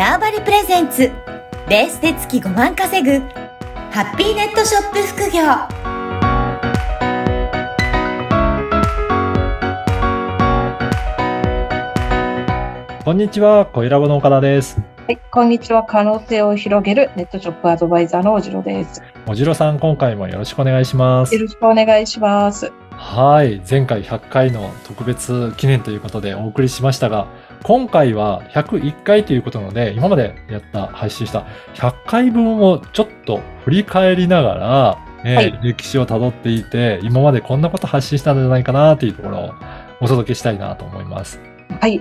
[0.00, 1.10] ターバリプレゼンツ
[1.68, 3.18] ベースで月5万稼ぐ
[3.90, 5.42] ハッピーネットショップ副業
[13.04, 14.80] こんにちは、小ラボの岡田です。
[15.06, 15.82] はい、こんにちは。
[15.82, 19.02] 可能性を広げるネットショップアドバイザーのおじろです。
[19.26, 21.42] おじろさん、今回もよろしくお願いしますよ。
[21.42, 22.72] ろしくお願いします。
[22.92, 27.26] はい、前回100回の特別記念ということでお送りしましたが、
[27.62, 39.50] 今回は101回ということなので、今までやった、配信した100回分をちょっと振り返りながら、えーはい歴史をたどっていて、今までこんなこと発信したんじゃないかなというところを
[40.00, 41.38] お届けしたいなと思います。
[41.78, 42.00] はい。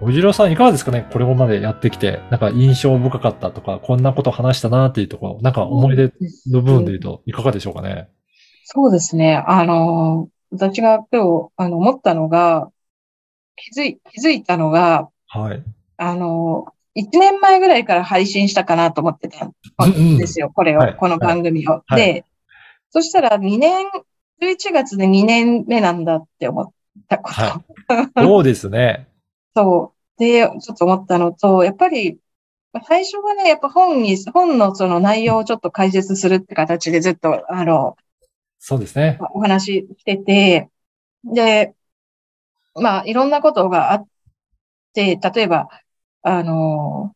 [0.00, 1.06] おじろさん、いかがですかね？
[1.12, 6.12] これまでやってきて、なんか印象深かったとか、こんなこと話したなっていうところ、なんか思い出
[6.50, 8.08] の部分で言うと、いかがでしょうかね？
[8.64, 9.36] そうですね。
[9.46, 12.70] あの、私が今日、あの、思ったのが、
[13.56, 15.62] 気づい、気づいたのが、はい。
[15.96, 19.52] あの、1年前ぐらいから配信したかなと思ってたん
[20.18, 20.50] ですよ。
[20.54, 21.82] これを、はいこの番組を。
[21.86, 22.24] はいで、
[22.90, 23.86] そしたら2年、
[24.40, 26.70] 11月で2年目なんだって思っ
[27.08, 27.40] たこと。
[27.40, 27.62] は
[28.16, 29.08] そうですね。
[29.54, 30.20] そう。
[30.20, 32.18] で、ちょっと思ったのと、やっぱり、
[32.72, 37.96] まあ最初はね、やっぱ本に、本のその内容をちょっと解説するって形でずっと、あの、
[38.58, 39.18] そうですね。
[39.20, 40.70] まあお話ししてて、
[41.24, 41.74] で、
[42.80, 44.06] まあ、いろんなことがあっ
[44.94, 45.68] て、例えば、
[46.22, 47.12] あの、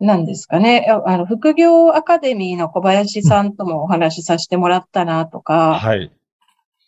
[0.00, 6.10] 何ですかね、ああの、副業アカデミーの小林さんともお話しさせてもらったなとか、はい。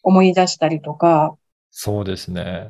[0.03, 1.37] 思い出したりとか、
[1.71, 2.69] そうですね。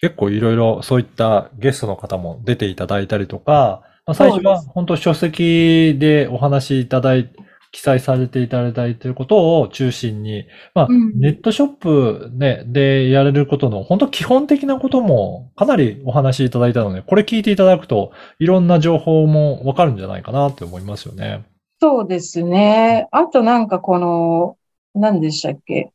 [0.00, 7.30] 結構いろいろそういったゲストの方も出ていただいたりとか、まあ、最初は本当書籍でお話しいただい
[7.74, 21.44] 記載されていただいていることを中心に、まあ、うんネットショップね、でやれることの本当基本的なこともかなりお話しいただいたので、これ聞いていただくといろんな情報もわかるんじゃないかなって思いますよね。
[21.80, 23.08] そうですね。
[23.10, 24.56] あとなんかこの、
[24.94, 25.90] 何でしたっけ？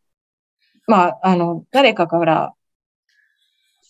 [0.85, 2.53] まあ、あの、誰かから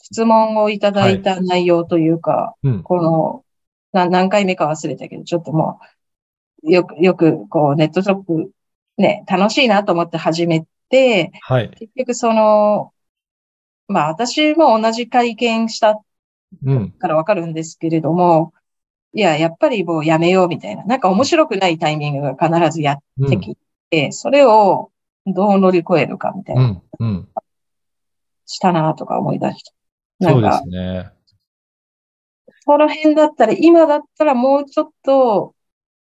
[0.03, 2.83] 質問をいただいた内容というか、うん。
[2.83, 3.43] この、
[3.93, 5.85] な何回目か忘れたけど、ちょっともう、
[6.63, 8.51] よく、よく、こう、ネットショップ、
[8.97, 11.69] ね、楽しいなと思って始めて、はい。
[11.71, 12.93] 結局その、
[13.87, 15.99] まあ、私も同じ体験した
[16.65, 16.91] うん。
[16.91, 18.53] からわかるんですけれども、
[19.13, 23.29] いや、やっぱりもうやめようみたいな、なんか面白くないタイミングが必ずやっうん。
[23.29, 23.57] てき
[23.89, 24.91] て、それを
[25.25, 26.81] どう乗り越えるかみたいうな、ん。
[26.99, 27.29] うん。
[28.45, 29.73] したなとか思い出した。
[30.19, 31.11] なそうんでかす、ね。
[32.65, 35.55] その辺だったら、今だったらもうちょっと、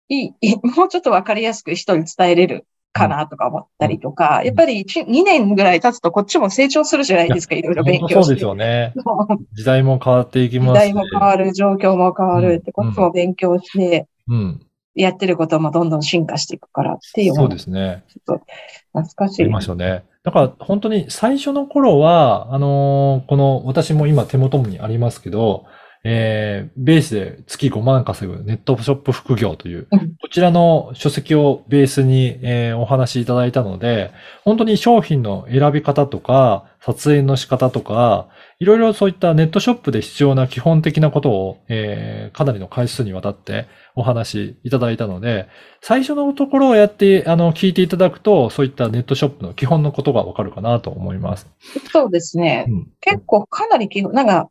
[0.09, 8.45] いい、 いもうちょっとわかりやすく人に伝えれるかなとか思ったりとか、んやっぱり1 2年ぐらい経つとこっちも成長するじゃないですか、いろいろ勉本当そうです強して。
[8.45, 8.93] よね。
[9.55, 10.89] 時代も変わっていきますし。
[10.89, 14.61] 時代も変わる、状況も変わるって、うんこっちも勉強して、うん。
[14.95, 18.05] やってることもどんどん進化していくからっていうそうですね。
[18.09, 18.45] ちょっと
[18.93, 19.51] 懐かしいあり。
[19.51, 20.05] ますよね。
[20.23, 25.65] だから本当に最初の頃は、あのーこの私も今手元にありますけど、
[26.05, 34.13] えー、ベースで月5万稼ぐネットショップ副業という、うんこちらの書籍をベースに、えーお話しいただいたので、
[34.45, 45.49] 本当に商品の選び方とか、撮影の仕方とか、いろいろそういったネットショップで必要な基本的なことを、えーかなりの回数にわたってお話しいただいたので、
[45.83, 51.47] 最初のところをやって、あの、聞いていただくと、そういったネットショップの基本のことがわかるかなと思います。
[51.93, 52.65] そうですね。
[52.69, 52.89] うん。
[53.01, 54.49] 結構かなり基本、なんか、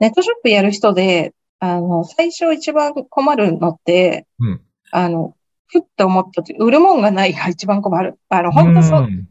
[0.00, 4.60] ネットショップやる人で、あの、最初一番困るのって、うん
[4.90, 5.34] あの、
[5.66, 8.18] ふって思ったと売るもんがないが一番困る。
[8.28, 9.28] あの、本当そう、ん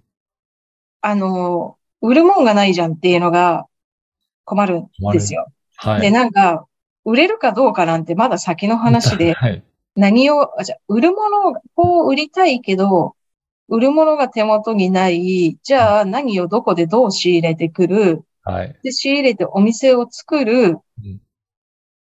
[1.01, 3.65] あの、売るもんがないじゃんっていうのが
[4.45, 5.47] 困るんですよ。
[5.83, 6.11] で、はい。
[6.11, 6.67] なんか、
[7.05, 9.63] 売れるかどうかなんてまだ先の話で、 はい。
[9.95, 13.15] 何を、あじゃあ売るものを売りたいけど、
[13.67, 18.79] 売るものが手元にない、じゃあ何をどこでどう仕入れてくる、はい。
[18.83, 21.21] で、仕入れてお店を作る、うん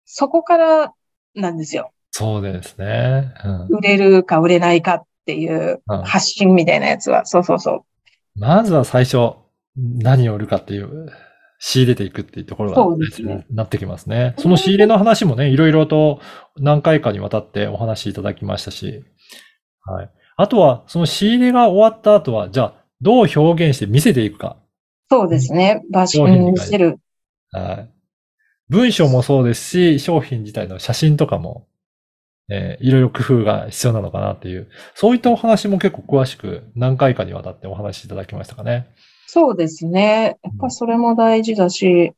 [0.06, 0.94] そこから
[1.34, 1.92] なんですよ。
[2.12, 3.34] そうですね。
[3.44, 7.26] うん売れるか売れないかっていううん発信みたいなやつは。
[7.26, 8.40] そうそうそう。
[8.40, 9.36] まずは最初、
[9.76, 11.10] 何を売るかっていう、
[11.66, 14.36] 仕入れていくっていうところそうがですねなってきますね。
[14.38, 16.20] その仕入れの話もね、いろいろと
[16.58, 19.06] 何回かにわたってお話しいただきましたし、
[19.86, 20.10] はい。
[20.36, 24.58] あとは、その仕入れが終わった後は、じゃあ、どう表現して見せていくか。
[25.14, 25.84] そうですね。
[25.92, 26.98] バッシングしてる。
[27.52, 27.90] はい。
[28.68, 31.68] 文章もそうですし、商品自体の写真とかも、
[32.50, 38.88] えーいろいろ工夫が必要なのかなっていう、そういったお話も結構詳しく何回かにわたってお話しいただきましたかね。
[39.28, 40.40] そうですね。
[40.42, 42.14] やっぱそれも大事だし、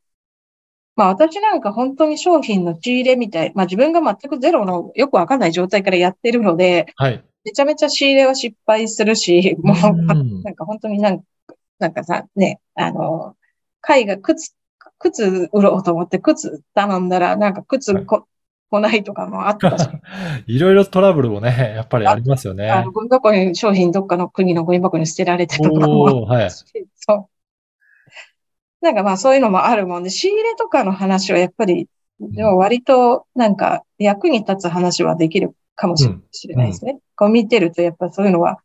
[0.96, 7.22] まあ私なんか本当に商品の仕入れみたい、まあ自分が全くゼロのよくわかんない状態からやってるので、はい。
[7.44, 10.06] めちゃめちゃ仕入れは失敗するし、もう、うん
[10.44, 11.26] なんか本当になんか、
[11.80, 13.36] なんかさ、ね、あの、
[13.82, 14.56] 貝が靴、
[15.00, 18.28] 靴売ろうと思って靴頼んだら、なんか靴こ、
[18.70, 19.88] 来ないとかもあったし、
[20.48, 22.70] いろいろトラブルもね、やっぱりありますよね。
[22.70, 26.50] あの、ゴミ箱に、商品どっかの国のゴミ箱に捨てられてとかもはい。
[26.50, 27.28] そう。
[28.82, 31.88] なんかまあそういうのもあるもんで、仕入れとかの話はやっぱり、
[32.20, 37.00] でも割となんか役に立つ話はできるかもしれないですね。
[37.16, 38.60] こう見てるとやっぱそういうのは、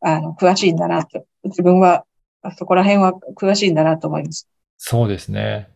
[0.00, 1.24] あの、詳しいんだなと。
[1.44, 2.04] 自分は、
[2.56, 4.48] そこら辺は詳しいんだなと思います。
[4.78, 5.68] そうですね。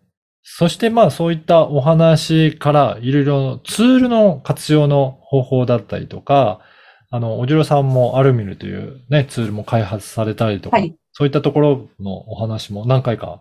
[0.43, 6.61] そしてまあそういったお話からいろいろツールの活用の方法だったりとか、
[7.11, 13.41] あの、おじろさんもアルミルというね、ツールも開発されたりとか、はいそういったところのお話も何回か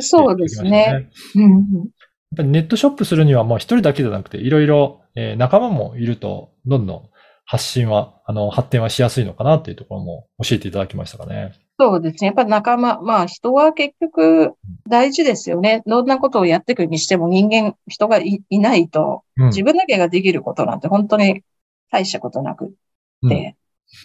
[0.00, 1.08] そうですね。
[1.36, 1.52] うんうん。
[1.52, 7.02] やっぱりネットショップするにはもう一人だけじゃなくて、いろいろ、えー仲間もいると、どんどん
[7.44, 11.52] 発信は、あの、発展はしやすいのかなっていうところも教えていただきましたかね。
[11.78, 12.26] そうですね。
[12.26, 14.54] やっぱ仲間、まあ人は結局
[14.88, 15.82] 大事ですよね。
[15.86, 21.42] どんなことをやっていくにしても人間、人がいいないと、うん自分だけができることなんて本当に
[21.90, 23.56] 大したことなくって、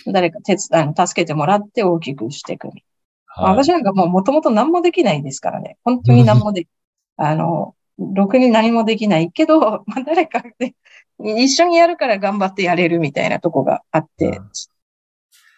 [0.06, 2.70] 誰か手伝い、助けてもらって大きくしていく。
[2.70, 2.84] はい
[3.40, 5.78] 私なんかもう元々何もできないですからね。
[5.84, 6.70] 本当に何もでき、
[7.18, 10.74] あの、ろくに何もできないけど、まあ誰かで、
[11.20, 14.50] 一緒にやるから頑張ってやれるみたいなとこがあって、うん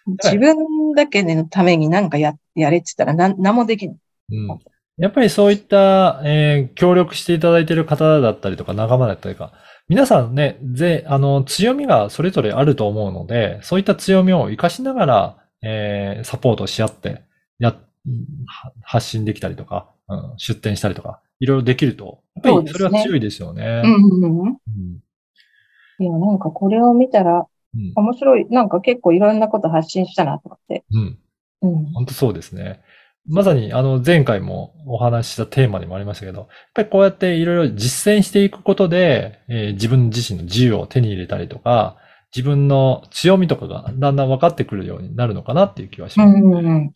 [0.05, 3.97] 自分だけのために何かや、やれって言ったら何何もできない。
[4.31, 4.59] うん
[4.99, 9.53] やっぱりそういった、えー協力していただいている方だったりとか仲間だったりとか、
[9.87, 17.23] 皆さんね、ぜ、あの、強みがそれぞれあると思うので、そういった強みを活かしながら、えーサポートし合って、
[17.59, 17.77] や、
[18.83, 23.81] 発信できたりとか、うん、出店したりとか、いろいろできると、やっぱりそれは強いですよね。
[23.85, 24.47] うんうんうん。
[24.47, 24.57] うん
[26.01, 27.45] いや、なんかこれを見たらうん
[27.95, 28.48] 面白い。
[28.50, 30.83] なんか結構いろんなこと発信したなと思って。
[30.92, 31.19] うん。
[31.62, 31.86] うん。
[31.94, 32.81] 本当そうですね。
[33.27, 41.98] まさに、あの、前回もお話ししたテーマにもありましたけど、やっぱりこうやっていろいろ実践していくことで、えー自分自身の自由を手に入れたりとか、
[42.36, 46.36] 自分の強みとかがだんだん分かってくるようになるのかなっていう気はします。
[46.36, 46.66] うんうんうん。
[46.68, 46.92] うん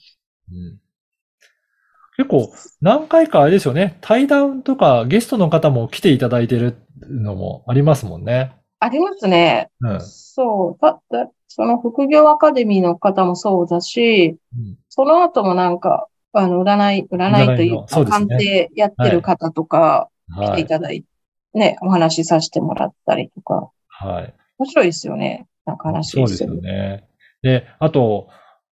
[2.15, 6.77] 結構、何回かあれですよね、対談とかゲストの方も来ていただいてる
[7.09, 8.53] のもありますもんね。
[8.83, 9.69] ありますね。
[9.79, 10.01] うん。
[10.01, 10.81] そう。
[10.81, 20.65] だって、その副業アカデミーの方もそうだし、うんその後もなんか、あの、占い、占いというか、鑑定やってる方とか来はいてい。
[20.67, 21.07] ただいて、
[21.55, 24.33] ね、お話しさせてもらったりとか、はい。
[24.59, 25.47] 面白いですよね。
[25.65, 26.43] なんか話そうです。
[26.43, 27.07] よね。
[27.41, 28.27] で、あと、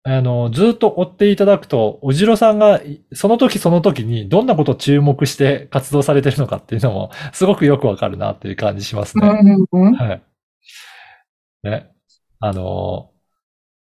[0.05, 9.29] あの、ずっと追っていただくと、おじろさんが、いその時その時にどんなことを注目して活動されてるのかっていうのも、すごくよくわかるなっていう感じしますね。
[9.71, 9.93] うん。
[9.93, 10.21] はい。
[11.63, 11.89] ね。
[12.39, 13.11] あの、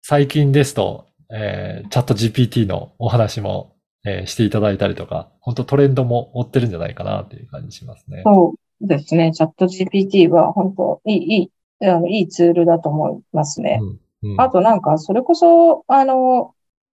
[0.01, 3.75] 最近ですと、えーチャット GPT のお話も、
[4.05, 8.21] えーしていただいたりとか、本当トレンドも追ってるんじゃないかなっていう感じしますね。
[8.23, 9.33] そうですね。
[9.33, 11.51] チャット GPT は本当いい、いい、
[11.85, 13.79] あのいいツールだと思いますね。
[13.81, 16.53] うんうんあとなんか、それこそ、あの、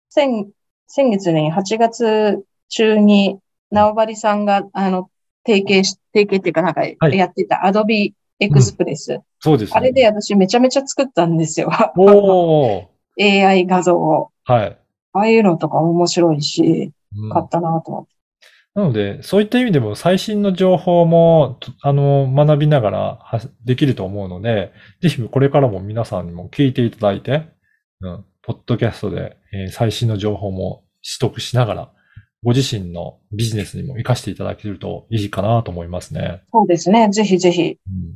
[0.09, 0.51] 先、
[0.87, 3.39] 先月に8月中に、
[3.71, 5.11] 縄張さんが、あの、
[5.47, 9.21] 提携し、提携っていうかなんかはいやってた Adobe Express。
[9.39, 9.79] そうですね。
[9.79, 11.71] あれで私めちゃめちゃ作ったんですよ。
[11.97, 12.87] おー
[13.47, 14.31] AI 画像を。
[14.45, 14.79] はい。
[15.13, 18.13] ああいうのとか面白いし、うん買ったなと思って。
[18.75, 27.49] なので、そういった意味でも最新の情報も、とあの、学びながらはできると思うので、ぜひこれからも皆さんにも聞いていただいて、
[28.01, 31.93] うん、ポッドキャストで、えー最新の情報も取得しながら、
[32.43, 36.43] ご自身のビジネスにも活かしていただけるといいかなと思いますね。
[36.53, 37.11] そうですね。
[37.11, 37.63] ぜひぜひ。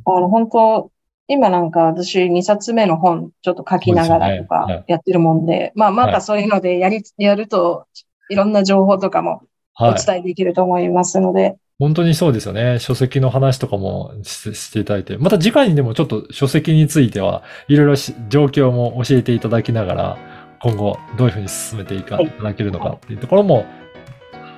[0.06, 0.90] うんあの、本当
[1.26, 7.86] 今なんか私2冊目の本ちょっと書きながらとそうですよねはかいやってるもんで、まあまはいたそういうのでやり、やると
[8.28, 9.42] いろんな情報とかも
[9.78, 10.06] おはい。
[10.06, 12.78] 伝えできると思いますので、本当にそうですよね。
[12.78, 20.18] 書籍の話とかもししていただいて、また次回にでもちょっと書籍については、いろいろし状況も教えていただきながら、
[20.62, 23.66] 今後どういうふうに進めていただけるのかっていうところも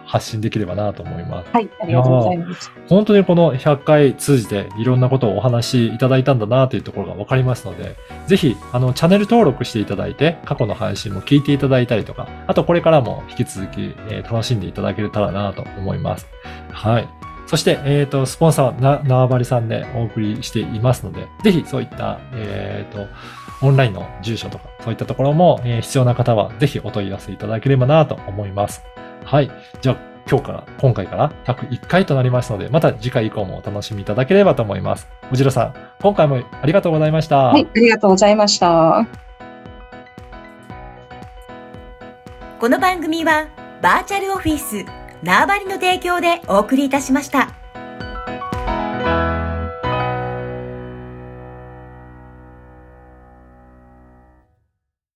[0.06, 1.50] 発信できればなと思います。
[1.52, 2.70] はい、ありがとうございます。
[2.88, 7.96] 本当にこの100回通じていろんなことをお話しいただいたんだなというところがわかりますので、
[8.26, 16.26] ぜひ、あの、チャンネル登録していただいて、過去の配信も聞いていただいたりとか、あとこれからも引き続き、えー楽しんでいただけたらなと思います。
[16.72, 17.08] はい。
[17.46, 23.06] そして、えっ、と、スポンサーはな、縄張りさんでお送りしていますので、ぜひそういった、えっ、と、
[23.62, 28.82] オンラインの住所とか、そういったところも、えー必要な方は、ぜひお問い合わせいただければなと思います。
[29.24, 29.50] はい。
[29.80, 29.96] じゃあ、
[30.28, 35.08] 今日から、今回から101回となりますので、また次回以降もお楽しみいただければと思います。
[35.32, 37.36] おじろさん、今回もありがとうございました。
[37.36, 39.06] はい、ありがとうございました。
[42.58, 43.48] この番組は
[43.82, 44.84] バーチャルオフィス
[45.22, 47.55] 縄張りの提供でお送りいたしました。